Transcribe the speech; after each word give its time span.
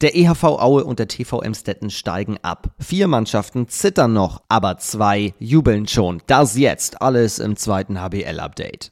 Der 0.00 0.14
EHV 0.14 0.44
Aue 0.44 0.84
und 0.84 1.00
der 1.00 1.08
TV 1.08 1.42
Emstetten 1.42 1.90
steigen 1.90 2.38
ab. 2.42 2.70
Vier 2.78 3.08
Mannschaften 3.08 3.66
zittern 3.66 4.12
noch, 4.12 4.42
aber 4.48 4.78
zwei 4.78 5.34
jubeln 5.40 5.88
schon. 5.88 6.22
Das 6.28 6.56
jetzt 6.56 7.02
alles 7.02 7.40
im 7.40 7.56
zweiten 7.56 8.00
HBL-Update. 8.00 8.90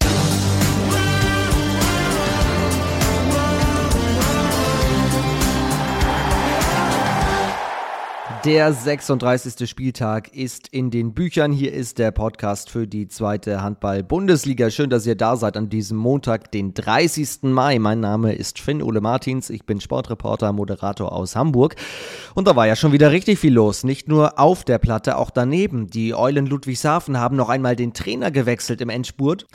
Der 8.46 8.72
36. 8.72 9.68
Spieltag 9.68 10.32
ist 10.32 10.68
in 10.68 10.92
den 10.92 11.14
Büchern. 11.14 11.50
Hier 11.50 11.72
ist 11.72 11.98
der 11.98 12.12
Podcast 12.12 12.70
für 12.70 12.86
die 12.86 13.08
zweite 13.08 13.60
Handball-Bundesliga. 13.60 14.70
Schön, 14.70 14.88
dass 14.88 15.04
ihr 15.04 15.16
da 15.16 15.34
seid 15.34 15.56
an 15.56 15.68
diesem 15.68 15.98
Montag, 15.98 16.52
den 16.52 16.72
30. 16.72 17.42
Mai. 17.42 17.80
Mein 17.80 17.98
Name 17.98 18.34
ist 18.34 18.60
Finn 18.60 18.84
Ole 18.84 19.00
Martins. 19.00 19.50
Ich 19.50 19.66
bin 19.66 19.80
Sportreporter, 19.80 20.52
Moderator 20.52 21.10
aus 21.10 21.34
Hamburg. 21.34 21.74
Und 22.36 22.46
da 22.46 22.54
war 22.54 22.68
ja 22.68 22.76
schon 22.76 22.92
wieder 22.92 23.10
richtig 23.10 23.40
viel 23.40 23.52
los. 23.52 23.82
Nicht 23.82 24.06
nur 24.06 24.38
auf 24.38 24.62
der 24.62 24.78
Platte, 24.78 25.18
auch 25.18 25.30
daneben. 25.30 25.88
Die 25.88 26.14
Eulen 26.14 26.46
Ludwigshafen 26.46 27.18
haben 27.18 27.34
noch 27.34 27.48
einmal 27.48 27.74
den 27.74 27.94
Trainer 27.94 28.30
gewechselt 28.30 28.80
im 28.80 28.90
Endspurt. 28.90 29.48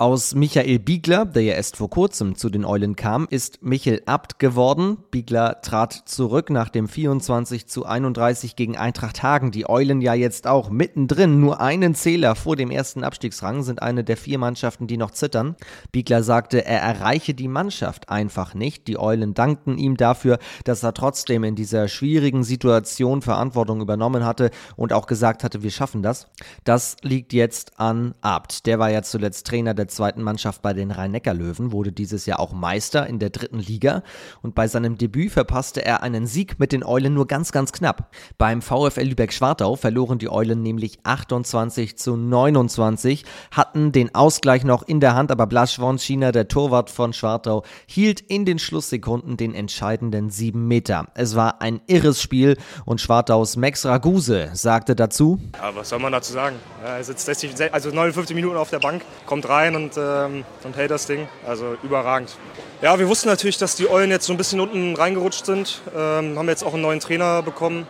Aus 0.00 0.36
Michael 0.36 0.78
Biegler, 0.78 1.26
der 1.26 1.42
ja 1.42 1.54
erst 1.54 1.76
vor 1.76 1.90
kurzem 1.90 2.36
zu 2.36 2.50
den 2.50 2.64
Eulen 2.64 2.94
kam, 2.94 3.26
ist 3.28 3.64
Michel 3.64 4.00
Abt 4.06 4.38
geworden. 4.38 4.98
Biegler 5.10 5.60
trat 5.60 5.92
zurück 5.92 6.50
nach 6.50 6.68
dem 6.68 6.86
24 6.86 7.66
zu 7.66 7.84
31 7.84 8.54
gegen 8.54 8.76
Eintracht 8.76 9.24
Hagen. 9.24 9.50
Die 9.50 9.68
Eulen 9.68 10.00
ja 10.00 10.14
jetzt 10.14 10.46
auch 10.46 10.70
mittendrin. 10.70 11.40
Nur 11.40 11.60
einen 11.60 11.96
Zähler 11.96 12.36
vor 12.36 12.54
dem 12.54 12.70
ersten 12.70 13.02
Abstiegsrang 13.02 13.64
sind 13.64 13.82
eine 13.82 14.04
der 14.04 14.16
vier 14.16 14.38
Mannschaften, 14.38 14.86
die 14.86 14.98
noch 14.98 15.10
zittern. 15.10 15.56
Biegler 15.90 16.22
sagte, 16.22 16.64
er 16.64 16.80
erreiche 16.80 17.34
die 17.34 17.48
Mannschaft 17.48 18.08
einfach 18.08 18.54
nicht. 18.54 18.86
Die 18.86 19.00
Eulen 19.00 19.34
dankten 19.34 19.78
ihm 19.78 19.96
dafür, 19.96 20.38
dass 20.62 20.84
er 20.84 20.94
trotzdem 20.94 21.42
in 21.42 21.56
dieser 21.56 21.88
schwierigen 21.88 22.44
Situation 22.44 23.20
Verantwortung 23.20 23.80
übernommen 23.80 24.24
hatte 24.24 24.52
und 24.76 24.92
auch 24.92 25.08
gesagt 25.08 25.42
hatte, 25.42 25.64
wir 25.64 25.72
schaffen 25.72 26.04
das. 26.04 26.28
Das 26.62 26.94
liegt 27.02 27.32
jetzt 27.32 27.80
an 27.80 28.14
Abt. 28.20 28.64
Der 28.66 28.78
war 28.78 28.92
ja 28.92 29.02
zuletzt 29.02 29.48
Trainer 29.48 29.74
der 29.74 29.87
zweiten 29.88 30.22
Mannschaft 30.22 30.62
bei 30.62 30.72
den 30.72 30.90
Rhein-Neckar-Löwen, 30.90 31.72
wurde 31.72 31.92
dieses 31.92 32.26
Jahr 32.26 32.40
auch 32.40 32.52
Meister 32.52 33.06
in 33.06 33.18
der 33.18 33.30
dritten 33.30 33.58
Liga 33.58 34.02
und 34.42 34.54
bei 34.54 34.68
seinem 34.68 34.96
Debüt 34.98 35.32
verpasste 35.32 35.84
er 35.84 36.02
einen 36.02 36.26
Sieg 36.26 36.58
mit 36.58 36.72
den 36.72 36.84
Eulen 36.84 37.14
nur 37.14 37.26
ganz, 37.26 37.52
ganz 37.52 37.72
knapp. 37.72 38.14
Beim 38.38 38.62
VfL 38.62 39.02
Lübeck-Schwartau 39.02 39.76
verloren 39.76 40.18
die 40.18 40.30
Eulen 40.30 40.62
nämlich 40.62 40.98
28 41.02 41.98
zu 41.98 42.16
29, 42.16 43.24
hatten 43.50 43.92
den 43.92 44.14
Ausgleich 44.14 44.64
noch 44.64 44.82
in 44.82 45.00
der 45.00 45.14
Hand, 45.14 45.30
aber 45.30 45.46
Blasch 45.46 45.78
China, 45.98 46.32
der 46.32 46.48
Torwart 46.48 46.90
von 46.90 47.12
Schwartau, 47.12 47.64
hielt 47.86 48.20
in 48.20 48.44
den 48.44 48.58
Schlusssekunden 48.58 49.36
den 49.36 49.54
entscheidenden 49.54 50.30
sieben 50.30 50.68
Meter. 50.68 51.08
Es 51.14 51.36
war 51.36 51.60
ein 51.60 51.80
irres 51.86 52.20
Spiel 52.20 52.56
und 52.84 53.00
Schwartaus 53.00 53.56
Max 53.56 53.84
Raguse 53.86 54.50
sagte 54.54 54.94
dazu: 54.94 55.40
ja, 55.54 55.74
Was 55.74 55.88
soll 55.88 55.98
man 55.98 56.12
dazu 56.12 56.32
sagen? 56.32 56.56
Er 56.84 57.02
sitzt 57.02 57.26
60, 57.26 57.72
also 57.72 57.90
59 57.90 58.34
Minuten 58.34 58.56
auf 58.56 58.70
der 58.70 58.78
Bank, 58.78 59.02
kommt 59.26 59.48
rein 59.48 59.74
und, 59.78 59.96
ähm, 59.96 60.44
und 60.64 60.76
hält 60.76 60.90
das 60.90 61.06
Ding. 61.06 61.28
Also 61.46 61.76
überragend. 61.82 62.36
Ja, 62.82 62.98
wir 62.98 63.08
wussten 63.08 63.28
natürlich, 63.28 63.58
dass 63.58 63.76
die 63.76 63.88
Eulen 63.88 64.10
jetzt 64.10 64.26
so 64.26 64.32
ein 64.32 64.36
bisschen 64.36 64.60
unten 64.60 64.94
reingerutscht 64.94 65.46
sind. 65.46 65.80
Ähm, 65.96 66.38
haben 66.38 66.48
jetzt 66.48 66.64
auch 66.64 66.74
einen 66.74 66.82
neuen 66.82 67.00
Trainer 67.00 67.42
bekommen. 67.42 67.86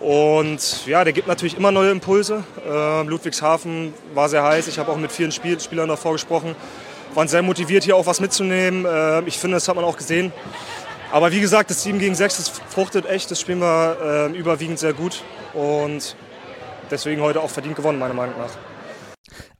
Und 0.00 0.86
ja, 0.86 1.04
der 1.04 1.12
gibt 1.12 1.28
natürlich 1.28 1.56
immer 1.56 1.70
neue 1.70 1.90
Impulse. 1.90 2.44
Ähm, 2.68 3.08
Ludwigshafen 3.08 3.94
war 4.12 4.28
sehr 4.28 4.42
heiß. 4.42 4.68
Ich 4.68 4.78
habe 4.78 4.90
auch 4.90 4.96
mit 4.96 5.12
vielen 5.12 5.32
Spiel 5.32 5.58
Spielern 5.60 5.88
davor 5.88 6.12
gesprochen. 6.12 6.54
Waren 7.14 7.28
sehr 7.28 7.42
motiviert, 7.42 7.84
hier 7.84 7.96
auch 7.96 8.06
was 8.06 8.20
mitzunehmen. 8.20 8.86
Ähm, 8.88 9.24
ich 9.26 9.38
finde, 9.38 9.56
das 9.56 9.68
hat 9.68 9.76
man 9.76 9.84
auch 9.84 9.96
gesehen. 9.96 10.32
Aber 11.12 11.30
wie 11.30 11.40
gesagt, 11.40 11.70
das 11.70 11.84
7 11.84 12.00
gegen 12.00 12.14
6, 12.16 12.36
das 12.38 12.48
fruchtet 12.48 13.06
echt. 13.06 13.30
Das 13.30 13.40
spielen 13.40 13.60
wir 13.60 14.30
äh, 14.32 14.36
überwiegend 14.36 14.80
sehr 14.80 14.92
gut. 14.92 15.22
Und 15.54 16.16
deswegen 16.90 17.22
heute 17.22 17.40
auch 17.40 17.50
verdient 17.50 17.76
gewonnen, 17.76 18.00
meiner 18.00 18.14
Meinung 18.14 18.34
nach. 18.36 18.73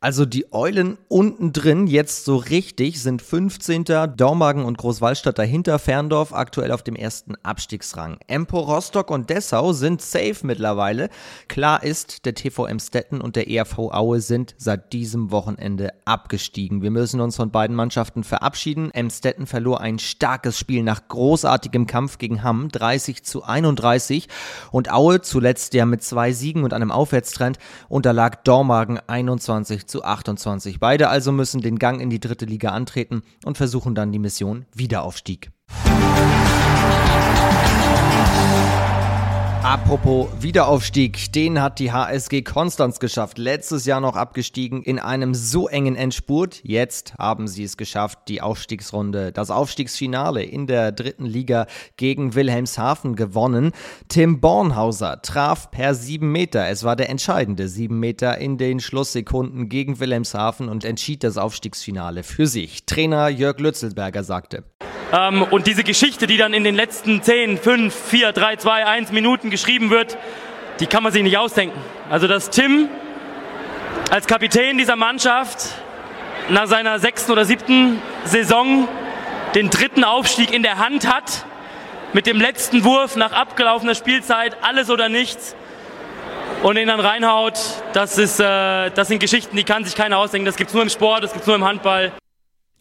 Also 0.04 0.26
die 0.26 0.52
Eulen 0.52 0.98
unten 1.08 1.54
drin, 1.54 1.86
jetzt 1.86 2.26
so 2.26 2.36
richtig, 2.36 3.00
sind 3.00 3.22
15. 3.22 3.84
Dormagen 4.14 4.66
und 4.66 4.76
Großwallstadt 4.76 5.38
dahinter, 5.38 5.78
Ferndorf 5.78 6.34
aktuell 6.34 6.72
auf 6.72 6.82
dem 6.82 6.94
ersten 6.94 7.36
Abstiegsrang. 7.42 8.18
Empo 8.26 8.60
Rostock 8.60 9.10
und 9.10 9.30
Dessau 9.30 9.72
sind 9.72 10.02
safe 10.02 10.36
mittlerweile. 10.42 11.08
Klar 11.48 11.82
ist, 11.82 12.26
der 12.26 12.34
TVM 12.34 12.80
Stetten 12.80 13.22
und 13.22 13.34
der 13.34 13.48
ERV 13.48 13.78
Aue 13.78 14.20
sind 14.20 14.54
seit 14.58 14.92
diesem 14.92 15.30
Wochenende 15.30 15.94
abgestiegen. 16.04 16.82
Wir 16.82 16.90
müssen 16.90 17.22
uns 17.22 17.36
von 17.36 17.50
beiden 17.50 17.74
Mannschaften 17.74 18.24
verabschieden. 18.24 18.90
Emstetten 18.90 19.46
verlor 19.46 19.80
ein 19.80 19.98
starkes 19.98 20.58
Spiel 20.58 20.82
nach 20.82 21.08
großartigem 21.08 21.86
Kampf 21.86 22.18
gegen 22.18 22.42
Hamm, 22.42 22.68
30 22.68 23.24
zu 23.24 23.42
31. 23.42 24.28
Und 24.70 24.92
Aue, 24.92 25.22
zuletzt 25.22 25.72
ja 25.72 25.86
mit 25.86 26.02
zwei 26.02 26.32
Siegen 26.32 26.62
und 26.62 26.74
einem 26.74 26.90
Aufwärtstrend, 26.90 27.56
unterlag 27.88 28.44
Dormagen 28.44 29.00
21 29.06 29.86
zu 29.86 29.93
zu 29.94 30.02
28. 30.02 30.80
Beide 30.80 31.08
also 31.08 31.30
müssen 31.30 31.60
den 31.60 31.78
Gang 31.78 32.00
in 32.00 32.10
die 32.10 32.18
dritte 32.18 32.46
Liga 32.46 32.70
antreten 32.70 33.22
und 33.44 33.56
versuchen 33.56 33.94
dann 33.94 34.10
die 34.10 34.18
Mission 34.18 34.66
Wiederaufstieg. 34.74 35.52
Apropos 39.74 40.28
Wiederaufstieg, 40.38 41.32
den 41.32 41.60
hat 41.60 41.80
die 41.80 41.90
HSG 41.90 42.42
Konstanz 42.42 43.00
geschafft. 43.00 43.38
Letztes 43.38 43.86
Jahr 43.86 44.00
noch 44.00 44.14
abgestiegen 44.14 44.84
in 44.84 45.00
einem 45.00 45.34
so 45.34 45.66
engen 45.66 45.96
Endspurt. 45.96 46.60
Jetzt 46.62 47.14
haben 47.18 47.48
sie 47.48 47.64
es 47.64 47.76
geschafft, 47.76 48.20
die 48.28 48.40
Aufstiegsrunde, 48.40 49.32
das 49.32 49.50
Aufstiegsfinale 49.50 50.44
in 50.44 50.68
der 50.68 50.92
dritten 50.92 51.26
Liga 51.26 51.66
gegen 51.96 52.36
Wilhelmshaven 52.36 53.16
gewonnen. 53.16 53.72
Tim 54.06 54.40
Bornhauser 54.40 55.20
traf 55.22 55.72
per 55.72 55.96
sieben 55.96 56.30
Meter. 56.30 56.68
Es 56.68 56.84
war 56.84 56.94
der 56.94 57.10
entscheidende 57.10 57.66
sieben 57.66 57.98
Meter 57.98 58.38
in 58.38 58.58
den 58.58 58.78
Schlusssekunden 58.78 59.68
gegen 59.68 59.98
Wilhelmshaven 59.98 60.68
und 60.68 60.84
entschied 60.84 61.24
das 61.24 61.36
Aufstiegsfinale 61.36 62.22
für 62.22 62.46
sich. 62.46 62.86
Trainer 62.86 63.28
Jörg 63.28 63.58
Lützelberger 63.58 64.22
sagte. 64.22 64.62
Ähm, 65.12 65.42
und 65.42 65.66
diese 65.66 65.84
Geschichte, 65.84 66.26
die 66.26 66.36
dann 66.36 66.54
in 66.54 66.64
den 66.64 66.74
letzten 66.74 67.22
10, 67.22 67.58
5, 67.58 67.94
4, 67.94 68.32
3, 68.32 68.56
2, 68.56 68.86
1 68.86 69.12
Minuten 69.12 69.50
geschrieben 69.50 69.90
wird, 69.90 70.16
die 70.80 70.86
kann 70.86 71.02
man 71.02 71.12
sich 71.12 71.22
nicht 71.22 71.38
ausdenken. 71.38 71.78
Also 72.10 72.26
dass 72.26 72.50
Tim 72.50 72.88
als 74.10 74.26
Kapitän 74.26 74.78
dieser 74.78 74.96
Mannschaft 74.96 75.70
nach 76.48 76.66
seiner 76.66 76.98
sechsten 76.98 77.32
oder 77.32 77.44
siebten 77.44 78.00
Saison 78.24 78.88
den 79.54 79.70
dritten 79.70 80.04
Aufstieg 80.04 80.52
in 80.52 80.62
der 80.62 80.78
Hand 80.78 81.12
hat, 81.12 81.44
mit 82.12 82.26
dem 82.26 82.40
letzten 82.40 82.84
Wurf 82.84 83.16
nach 83.16 83.32
abgelaufener 83.32 83.94
Spielzeit, 83.94 84.56
alles 84.62 84.90
oder 84.90 85.08
nichts, 85.08 85.56
und 86.62 86.78
ihn 86.78 86.88
dann 86.88 87.00
reinhaut, 87.00 87.58
das, 87.92 88.16
ist, 88.18 88.40
äh, 88.40 88.90
das 88.90 89.08
sind 89.08 89.18
Geschichten, 89.18 89.56
die 89.56 89.64
kann 89.64 89.84
sich 89.84 89.94
keiner 89.94 90.18
ausdenken. 90.18 90.46
Das 90.46 90.56
gibt 90.56 90.68
es 90.68 90.74
nur 90.74 90.82
im 90.82 90.88
Sport, 90.88 91.22
das 91.22 91.32
gibt 91.32 91.42
es 91.42 91.46
nur 91.46 91.56
im 91.56 91.64
Handball. 91.64 92.12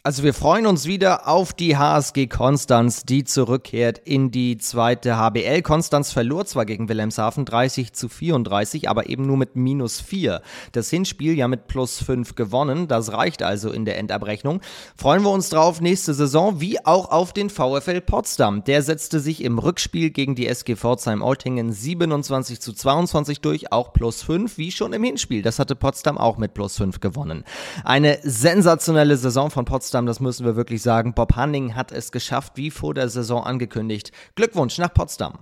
Also 0.06 0.24
wir 0.24 0.34
freuen 0.34 0.66
uns 0.66 0.86
wieder 0.86 1.30
auf 1.30 1.54
die 1.54 1.78
HSG 1.78 2.28
Konstanz, 2.28 3.06
die 3.06 3.24
zurückkehrt 3.24 4.02
in 4.04 4.32
die 4.32 4.58
zweite 4.58 5.16
HBL. 5.16 5.62
Konstanz 5.62 6.12
verlor 6.12 6.46
zwar 6.46 6.66
gegen 6.66 6.90
Wilhelmshaven 6.90 7.46
30 7.46 7.94
zu 7.94 8.10
34, 8.10 8.90
aber 8.90 9.08
eben 9.08 9.26
nur 9.26 9.38
mit 9.38 9.56
minus 9.56 10.02
4. 10.02 10.42
Das 10.74 10.90
Hinspiel 10.90 11.38
ja 11.38 11.48
mit 11.48 11.68
plus 11.68 12.04
5 12.04 12.36
gewonnen. 12.36 12.90
Das 12.90 13.14
reicht 13.14 13.44
also 13.44 13.72
in 13.72 13.86
der 13.86 13.98
Endabrechnung. 13.98 14.60
Freuen 14.98 15.24
wir 15.24 15.32
uns 15.32 15.48
drauf 15.48 15.80
nächste 15.80 16.14
Saison, 16.14 16.60
wie 16.60 16.86
auch 16.86 17.10
auf 17.10 17.32
den 17.32 17.50
VfL 17.50 18.02
Potsdam. 18.02 18.66
Der 18.66 18.82
setzte 18.82 19.22
sich 19.22 19.42
im 19.42 19.58
Rückspiel 19.58 20.10
gegen 20.10 20.36
die 20.36 20.48
SG 20.48 20.76
Pforzheim-Oltingen 20.76 21.72
27 21.72 22.60
zu 22.60 22.74
22 22.74 23.40
durch, 23.40 23.72
auch 23.72 23.94
plus 23.94 24.22
5, 24.22 24.58
wie 24.58 24.74
schon 24.74 24.92
im 24.92 25.06
Hinspiel. 25.06 25.44
Das 25.44 25.60
hatte 25.60 25.78
Potsdam 25.78 26.18
auch 26.18 26.38
mit 26.38 26.54
plus 26.54 26.76
5 26.76 27.00
gewonnen. 27.00 27.46
Eine 27.86 28.20
sensationelle 28.24 29.16
Saison 29.16 29.50
von 29.50 29.64
Potsdam 29.64 29.93
Potsdam, 29.94 30.08
das 30.08 30.20
müssen 30.20 30.44
wir 30.44 30.56
wirklich 30.56 30.82
sagen. 30.82 31.14
Bob 31.14 31.36
Hanning 31.36 31.76
hat 31.76 31.92
es 31.92 32.12
geschafft, 32.12 32.54
wie 32.56 32.72
vor 32.72 32.96
der 32.96 33.10
Saison 33.10 33.44
angekündigt. 33.44 34.12
Glückwunsch 34.34 34.80
nach 34.80 34.92
Potsdam. 34.92 35.38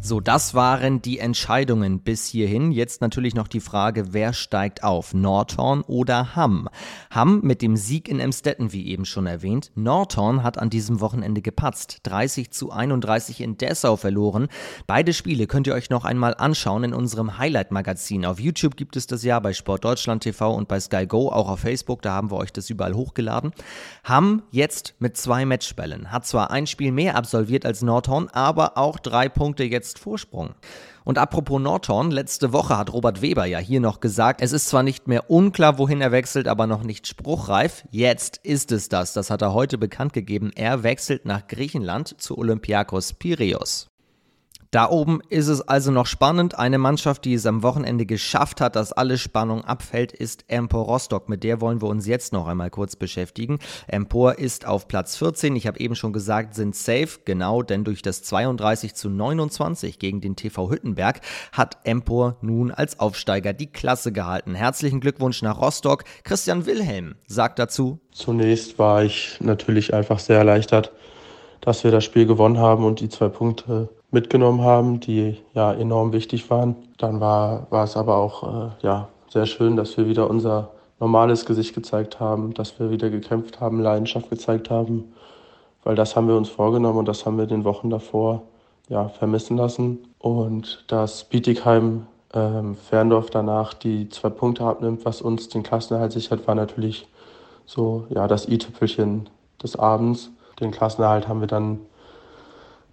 So, 0.00 0.20
das 0.20 0.54
waren 0.54 1.02
die 1.02 1.18
Entscheidungen 1.18 1.98
bis 2.00 2.26
hierhin. 2.26 2.70
Jetzt 2.70 3.00
natürlich 3.00 3.34
noch 3.34 3.48
die 3.48 3.60
Frage, 3.60 4.12
wer 4.14 4.32
steigt 4.32 4.84
auf? 4.84 5.12
Nordhorn 5.12 5.82
oder 5.82 6.36
Hamm? 6.36 6.68
Hamm 7.10 7.40
mit 7.42 7.62
dem 7.62 7.76
Sieg 7.76 8.08
in 8.08 8.20
Emstetten, 8.20 8.72
wie 8.72 8.86
eben 8.86 9.04
schon 9.04 9.26
erwähnt. 9.26 9.72
Nordhorn 9.74 10.44
hat 10.44 10.56
an 10.56 10.70
diesem 10.70 11.00
Wochenende 11.00 11.42
gepatzt. 11.42 11.98
30 12.04 12.52
zu 12.52 12.70
31 12.70 13.40
in 13.40 13.58
Dessau 13.58 13.96
verloren. 13.96 14.46
Beide 14.86 15.12
Spiele 15.12 15.48
könnt 15.48 15.66
ihr 15.66 15.74
euch 15.74 15.90
noch 15.90 16.04
einmal 16.04 16.34
anschauen 16.34 16.84
in 16.84 16.94
unserem 16.94 17.36
Highlight-Magazin. 17.36 18.24
Auf 18.24 18.38
YouTube 18.38 18.76
gibt 18.76 18.96
es 18.96 19.08
das 19.08 19.24
ja, 19.24 19.40
bei 19.40 19.52
Sport 19.52 19.84
Deutschland 19.84 20.22
TV 20.22 20.54
und 20.54 20.68
bei 20.68 20.78
Sky 20.78 21.06
Go, 21.06 21.28
auch 21.28 21.50
auf 21.50 21.60
Facebook, 21.60 22.02
da 22.02 22.12
haben 22.12 22.30
wir 22.30 22.36
euch 22.36 22.52
das 22.52 22.70
überall 22.70 22.94
hochgeladen. 22.94 23.50
Hamm 24.04 24.44
jetzt 24.52 24.94
mit 25.00 25.16
zwei 25.16 25.44
Matchbällen. 25.44 26.12
Hat 26.12 26.24
zwar 26.24 26.52
ein 26.52 26.68
Spiel 26.68 26.92
mehr 26.92 27.16
absolviert 27.16 27.66
als 27.66 27.82
Nordhorn, 27.82 28.28
aber 28.28 28.78
auch 28.78 29.00
drei 29.00 29.28
Punkte 29.28 29.64
jetzt 29.64 29.87
jetzt 29.88 29.98
Vorsprung. 29.98 30.54
Und 31.04 31.18
apropos 31.18 31.60
Nordhorn, 31.60 32.10
letzte 32.10 32.52
Woche 32.52 32.76
hat 32.76 32.92
Robert 32.92 33.22
Weber 33.22 33.46
ja 33.46 33.58
hier 33.58 33.80
noch 33.80 34.00
gesagt, 34.00 34.42
es 34.42 34.52
ist 34.52 34.68
zwar 34.68 34.82
nicht 34.82 35.08
mehr 35.08 35.30
unklar, 35.30 35.78
wohin 35.78 36.00
er 36.00 36.12
wechselt, 36.12 36.48
aber 36.48 36.66
noch 36.66 36.82
nicht 36.82 37.06
spruchreif. 37.06 37.84
Jetzt 37.90 38.38
ist 38.38 38.72
es 38.72 38.88
das. 38.88 39.14
Das 39.14 39.30
hat 39.30 39.42
er 39.42 39.54
heute 39.54 39.78
bekannt 39.78 40.12
gegeben. 40.12 40.50
Er 40.54 40.82
wechselt 40.82 41.24
nach 41.24 41.46
Griechenland 41.46 42.20
zu 42.20 42.36
Olympiakos 42.36 43.14
Piraeus. 43.14 43.87
Da 44.70 44.90
oben 44.90 45.22
ist 45.30 45.48
es 45.48 45.62
also 45.62 45.90
noch 45.90 46.04
spannend. 46.04 46.58
Eine 46.58 46.76
Mannschaft, 46.76 47.24
die 47.24 47.32
es 47.32 47.46
am 47.46 47.62
Wochenende 47.62 48.04
geschafft 48.04 48.60
hat, 48.60 48.76
dass 48.76 48.92
alle 48.92 49.16
Spannung 49.16 49.64
abfällt, 49.64 50.12
ist 50.12 50.44
Empor 50.48 50.84
Rostock. 50.84 51.30
Mit 51.30 51.42
der 51.42 51.62
wollen 51.62 51.80
wir 51.80 51.88
uns 51.88 52.06
jetzt 52.06 52.34
noch 52.34 52.46
einmal 52.46 52.68
kurz 52.68 52.94
beschäftigen. 52.94 53.60
Empor 53.86 54.38
ist 54.38 54.66
auf 54.66 54.86
Platz 54.86 55.16
14. 55.16 55.56
Ich 55.56 55.66
habe 55.66 55.80
eben 55.80 55.94
schon 55.94 56.12
gesagt, 56.12 56.54
sind 56.54 56.76
safe. 56.76 57.20
Genau, 57.24 57.62
denn 57.62 57.82
durch 57.84 58.02
das 58.02 58.22
32 58.24 58.94
zu 58.94 59.08
29 59.08 59.98
gegen 59.98 60.20
den 60.20 60.36
TV 60.36 60.68
Hüttenberg 60.70 61.22
hat 61.52 61.78
Empor 61.84 62.36
nun 62.42 62.70
als 62.70 63.00
Aufsteiger 63.00 63.54
die 63.54 63.72
Klasse 63.72 64.12
gehalten. 64.12 64.54
Herzlichen 64.54 65.00
Glückwunsch 65.00 65.40
nach 65.40 65.62
Rostock. 65.62 66.04
Christian 66.24 66.66
Wilhelm 66.66 67.14
sagt 67.26 67.58
dazu. 67.58 68.00
Zunächst 68.12 68.78
war 68.78 69.02
ich 69.02 69.38
natürlich 69.40 69.94
einfach 69.94 70.18
sehr 70.18 70.36
erleichtert, 70.36 70.92
dass 71.62 71.84
wir 71.84 71.90
das 71.90 72.04
Spiel 72.04 72.26
gewonnen 72.26 72.58
haben 72.58 72.84
und 72.84 73.00
die 73.00 73.08
zwei 73.08 73.28
Punkte 73.28 73.88
mitgenommen 74.10 74.62
haben, 74.62 75.00
die 75.00 75.36
ja 75.54 75.72
enorm 75.72 76.12
wichtig 76.12 76.50
waren. 76.50 76.76
Dann 76.96 77.20
war, 77.20 77.66
war 77.70 77.84
es 77.84 77.96
aber 77.96 78.16
auch 78.16 78.42
äh, 78.42 78.70
ja, 78.82 79.08
sehr 79.28 79.46
schön, 79.46 79.76
dass 79.76 79.96
wir 79.96 80.08
wieder 80.08 80.30
unser 80.30 80.70
normales 81.00 81.44
Gesicht 81.44 81.74
gezeigt 81.74 82.18
haben, 82.18 82.54
dass 82.54 82.78
wir 82.78 82.90
wieder 82.90 83.10
gekämpft 83.10 83.60
haben, 83.60 83.80
Leidenschaft 83.80 84.30
gezeigt 84.30 84.70
haben, 84.70 85.12
weil 85.84 85.94
das 85.94 86.16
haben 86.16 86.28
wir 86.28 86.36
uns 86.36 86.48
vorgenommen 86.48 86.98
und 86.98 87.08
das 87.08 87.24
haben 87.24 87.38
wir 87.38 87.46
den 87.46 87.64
Wochen 87.64 87.90
davor 87.90 88.42
ja, 88.88 89.08
vermissen 89.08 89.56
lassen. 89.56 89.98
Und 90.18 90.84
dass 90.88 91.24
Bietigheim 91.24 92.06
ähm, 92.34 92.76
Ferndorf 92.76 93.30
danach 93.30 93.74
die 93.74 94.08
zwei 94.08 94.30
Punkte 94.30 94.64
abnimmt, 94.64 95.04
was 95.04 95.22
uns 95.22 95.48
den 95.48 95.62
Klassenerhalt 95.62 96.12
sichert, 96.12 96.46
war 96.46 96.54
natürlich 96.54 97.06
so 97.64 98.06
ja, 98.10 98.26
das 98.26 98.48
i-Tüpfelchen 98.48 99.28
des 99.62 99.76
Abends. 99.76 100.30
Den 100.60 100.70
Klassenerhalt 100.70 101.28
haben 101.28 101.40
wir 101.40 101.46
dann 101.46 101.80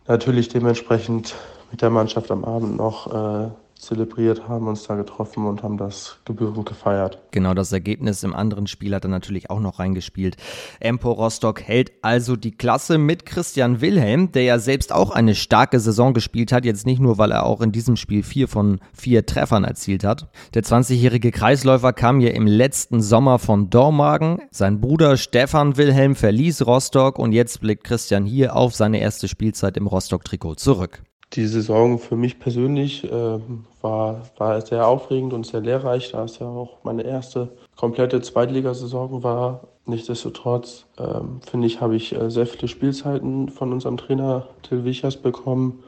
natürlich 0.07 0.49
dementsprechend 0.49 1.35
mit 1.71 1.81
der 1.81 1.89
Mannschaft 1.89 2.31
am 2.31 2.45
Abend 2.45 2.77
noch 2.77 3.47
äh, 3.47 3.49
zelebriert, 3.79 4.47
haben 4.47 4.67
uns 4.67 4.83
da 4.83 4.95
getroffen 4.95 5.45
und 5.45 5.63
haben 5.63 5.77
das 5.77 6.17
gebührend 6.25 6.65
gefeiert. 6.65 7.19
Genau, 7.31 7.53
das 7.53 7.71
Ergebnis 7.71 8.23
im 8.23 8.35
anderen 8.35 8.67
Spiel 8.67 8.95
hat 8.95 9.05
er 9.05 9.09
natürlich 9.09 9.49
auch 9.49 9.59
noch 9.59 9.79
reingespielt. 9.79 10.37
Empo 10.79 11.11
Rostock 11.11 11.61
hält 11.61 11.91
also 12.01 12.35
die 12.35 12.51
Klasse 12.51 12.97
mit 12.97 13.25
Christian 13.25 13.81
Wilhelm, 13.81 14.31
der 14.31 14.43
ja 14.43 14.59
selbst 14.59 14.91
auch 14.93 15.11
eine 15.11 15.35
starke 15.35 15.79
Saison 15.79 16.13
gespielt 16.13 16.51
hat, 16.51 16.65
jetzt 16.65 16.85
nicht 16.85 16.99
nur, 16.99 17.17
weil 17.17 17.31
er 17.31 17.45
auch 17.45 17.61
in 17.61 17.71
diesem 17.71 17.95
Spiel 17.95 18.23
vier 18.23 18.47
von 18.47 18.79
vier 18.93 19.25
Treffern 19.25 19.63
erzielt 19.63 20.03
hat. 20.03 20.29
Der 20.53 20.63
20-jährige 20.63 21.31
Kreisläufer 21.31 21.93
kam 21.93 22.21
ja 22.21 22.29
im 22.31 22.47
letzten 22.47 23.01
Sommer 23.01 23.39
von 23.39 23.69
Dormagen. 23.69 24.41
Sein 24.51 24.81
Bruder 24.81 25.17
Stefan 25.17 25.77
Wilhelm 25.77 26.15
verließ 26.15 26.65
Rostock 26.65 27.19
und 27.19 27.33
jetzt 27.33 27.61
blickt 27.61 27.83
Christian 27.83 28.25
hier 28.25 28.55
auf 28.55 28.75
seine 28.75 28.99
erste 28.99 29.27
Spielzeit 29.27 29.77
im 29.77 29.87
Rostock-Trikot 29.87 30.55
zurück. 30.55 31.03
Die 31.35 31.47
Saison 31.47 31.99
für 31.99 32.15
mich 32.15 32.39
persönlich 32.39 33.03
äh, 33.03 33.39
war, 33.81 34.21
war 34.37 34.61
sehr 34.61 34.87
aufregend 34.87 35.33
und 35.33 35.45
sehr 35.45 35.59
lehrreich, 35.59 36.11
da 36.11 36.23
es 36.23 36.39
ja 36.39 36.47
auch 36.47 36.77
meine 36.83 37.03
erste 37.03 37.49
komplette 37.75 38.21
Zweitligasaison 38.21 39.21
war. 39.21 39.67
Nichtsdestotrotz 39.85 40.85
ähm, 40.97 41.41
finde 41.45 41.67
ich, 41.67 41.81
habe 41.81 41.95
ich 41.97 42.15
äh, 42.15 42.31
sehr 42.31 42.47
viele 42.47 42.69
Spielzeiten 42.69 43.49
von 43.49 43.73
unserem 43.73 43.97
Trainer 43.97 44.47
Till 44.63 44.85
Wichers 44.85 45.17
bekommen, 45.17 45.83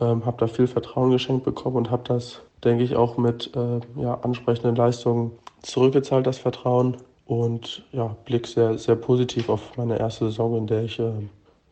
ähm, 0.00 0.26
habe 0.26 0.38
da 0.38 0.48
viel 0.48 0.66
Vertrauen 0.66 1.10
geschenkt 1.12 1.44
bekommen 1.44 1.76
und 1.76 1.90
habe 1.92 2.02
das, 2.06 2.42
denke 2.64 2.82
ich, 2.82 2.96
auch 2.96 3.16
mit 3.16 3.54
äh, 3.54 3.80
ja, 4.00 4.14
ansprechenden 4.22 4.74
Leistungen 4.74 5.30
zurückgezahlt, 5.62 6.26
das 6.26 6.38
Vertrauen. 6.38 6.96
Und 7.26 7.84
ja, 7.92 8.16
blick 8.24 8.48
sehr, 8.48 8.76
sehr 8.76 8.96
positiv 8.96 9.50
auf 9.50 9.76
meine 9.76 10.00
erste 10.00 10.24
Saison, 10.26 10.56
in 10.58 10.66
der 10.66 10.82
ich 10.82 10.98
äh, 10.98 11.12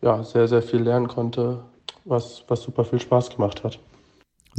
ja, 0.02 0.22
sehr, 0.22 0.46
sehr 0.46 0.62
viel 0.62 0.82
lernen 0.82 1.08
konnte, 1.08 1.58
was, 2.04 2.44
was 2.48 2.62
super 2.62 2.84
viel 2.84 3.00
Spaß 3.00 3.30
gemacht 3.30 3.64
hat. 3.64 3.78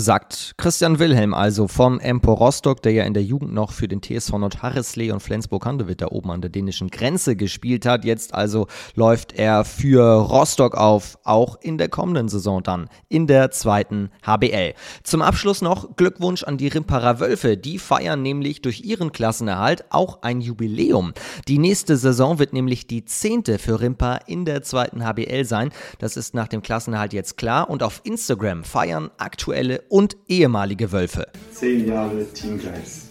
Sagt 0.02 0.54
Christian 0.56 0.98
Wilhelm 0.98 1.34
also 1.34 1.68
von 1.68 2.00
Empor 2.00 2.38
Rostock, 2.38 2.82
der 2.82 2.94
ja 2.94 3.04
in 3.04 3.14
der 3.14 3.22
Jugend 3.22 3.54
noch 3.54 3.74
für 3.74 3.90
den 3.90 4.02
TSV 4.02 4.32
Nordharrisley 4.38 5.12
und 5.12 5.20
Flensburg-Handewitt 5.20 6.00
da 6.00 6.08
oben 6.08 6.32
an 6.32 6.40
der 6.40 6.50
dänischen 6.50 6.90
Grenze 6.90 7.36
gespielt 7.36 7.86
hat. 7.86 8.06
Jetzt 8.06 8.34
also 8.34 8.68
läuft 8.96 9.34
er 9.34 9.66
für 9.66 10.02
Rostock 10.02 10.76
auf, 10.76 11.20
auch 11.26 11.58
in 11.62 11.78
der 11.78 11.90
kommenden 11.90 12.30
Saison 12.30 12.64
dann, 12.64 12.88
in 13.10 13.28
der 13.28 13.52
zweiten 13.52 14.10
HBL. 14.26 14.74
Zum 15.04 15.22
Abschluss 15.22 15.62
noch 15.62 15.98
Glückwunsch 15.98 16.44
an 16.44 16.56
die 16.56 16.70
Rimperer 16.70 17.20
Wölfe. 17.20 17.58
Die 17.58 17.78
feiern 17.78 18.22
nämlich 18.22 18.62
durch 18.62 18.86
ihren 18.86 19.12
Klassenerhalt 19.12 19.84
auch 19.90 20.22
ein 20.22 20.40
Jubiläum. 20.40 21.12
Die 21.50 21.58
nächste 21.58 21.98
Saison 21.98 22.40
wird 22.40 22.54
nämlich 22.54 22.88
die 22.88 23.04
zehnte 23.04 23.60
für 23.60 23.82
Rimper 23.82 24.20
in 24.28 24.46
der 24.46 24.64
zweiten 24.64 25.04
HBL 25.04 25.44
sein. 25.44 25.72
Das 25.98 26.16
ist 26.16 26.34
nach 26.34 26.48
dem 26.48 26.62
Klassenerhalt 26.62 27.12
jetzt 27.12 27.36
klar 27.36 27.70
und 27.70 27.84
auf 27.84 28.00
Instagram 28.06 28.64
feiern 28.64 29.12
aktuelle 29.18 29.89
und 29.90 30.16
ehemalige 30.28 30.92
Wölfe. 30.92 31.28
Zehn 31.52 31.88
Jahre 31.88 32.26
Teamgeist. 32.34 33.10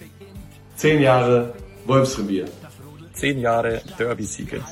Zehn 0.77 1.03
Jahre 1.03 1.53
Wolfsrevier. 1.87 2.47
Zehn 3.13 3.41
Jahre 3.41 3.83
Derby-Siege. 3.99 4.63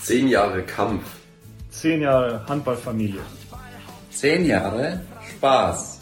Zehn 0.00 0.28
Jahre 0.28 0.62
Kampf. 0.62 1.04
Zehn 1.70 2.02
Jahre 2.02 2.44
Handballfamilie. 2.46 3.20
Zehn 4.10 4.44
Jahre 4.44 5.00
Spaß. 5.30 5.93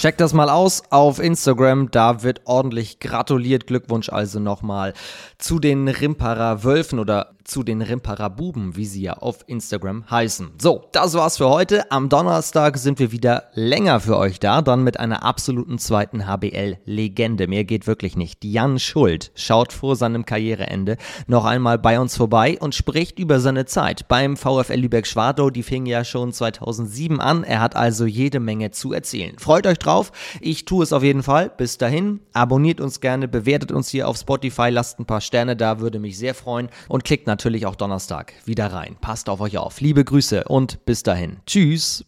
Checkt 0.00 0.22
das 0.22 0.32
mal 0.32 0.48
aus 0.48 0.82
auf 0.88 1.18
Instagram, 1.18 1.90
da 1.90 2.22
wird 2.22 2.40
ordentlich 2.46 3.00
gratuliert. 3.00 3.66
Glückwunsch 3.66 4.08
also 4.08 4.40
nochmal 4.40 4.94
zu 5.36 5.58
den 5.58 5.88
Rimperer 5.88 6.64
Wölfen 6.64 6.98
oder 6.98 7.34
zu 7.44 7.64
den 7.64 7.82
Rimperer 7.82 8.30
Buben, 8.30 8.76
wie 8.76 8.86
sie 8.86 9.02
ja 9.02 9.14
auf 9.14 9.40
Instagram 9.46 10.08
heißen. 10.08 10.52
So, 10.60 10.84
das 10.92 11.14
war's 11.14 11.38
für 11.38 11.48
heute. 11.48 11.90
Am 11.90 12.08
Donnerstag 12.08 12.78
sind 12.78 12.98
wir 12.98 13.12
wieder 13.12 13.44
länger 13.54 13.98
für 14.00 14.16
euch 14.16 14.38
da, 14.38 14.62
dann 14.62 14.84
mit 14.84 15.00
einer 15.00 15.24
absoluten 15.24 15.78
zweiten 15.78 16.26
HBL-Legende. 16.26 17.48
Mehr 17.48 17.64
geht 17.64 17.86
wirklich 17.86 18.16
nicht. 18.16 18.44
Jan 18.44 18.78
Schuld 18.78 19.32
schaut 19.34 19.72
vor 19.72 19.96
seinem 19.96 20.24
Karriereende 20.24 20.96
noch 21.26 21.44
einmal 21.44 21.78
bei 21.78 21.98
uns 21.98 22.16
vorbei 22.16 22.56
und 22.60 22.74
spricht 22.74 23.18
über 23.18 23.40
seine 23.40 23.66
Zeit 23.66 24.06
beim 24.06 24.36
VfL 24.36 24.76
Lübeck-Schwartau. 24.76 25.50
Die 25.50 25.64
fing 25.64 25.86
ja 25.86 26.04
schon 26.04 26.32
2007 26.32 27.20
an. 27.20 27.42
Er 27.42 27.60
hat 27.60 27.74
also 27.74 28.06
jede 28.06 28.38
Menge 28.38 28.70
zu 28.70 28.92
erzählen. 28.92 29.36
Freut 29.38 29.66
euch 29.66 29.78
drauf. 29.90 30.12
Ich 30.40 30.64
tue 30.64 30.82
es 30.82 30.92
auf 30.92 31.02
jeden 31.02 31.22
Fall. 31.22 31.50
Bis 31.56 31.78
dahin, 31.78 32.20
abonniert 32.32 32.80
uns 32.80 33.00
gerne, 33.00 33.28
bewertet 33.28 33.72
uns 33.72 33.88
hier 33.88 34.08
auf 34.08 34.16
Spotify, 34.16 34.68
lasst 34.70 34.98
ein 34.98 35.06
paar 35.06 35.20
Sterne 35.20 35.56
da, 35.56 35.80
würde 35.80 35.98
mich 35.98 36.18
sehr 36.18 36.34
freuen 36.34 36.68
und 36.88 37.04
klickt 37.04 37.26
natürlich 37.26 37.66
auch 37.66 37.74
Donnerstag 37.74 38.32
wieder 38.44 38.72
rein. 38.72 38.96
Passt 39.00 39.28
auf 39.28 39.40
euch 39.40 39.58
auf. 39.58 39.80
Liebe 39.80 40.04
Grüße 40.04 40.44
und 40.44 40.84
bis 40.84 41.02
dahin. 41.02 41.38
Tschüss. 41.46 42.04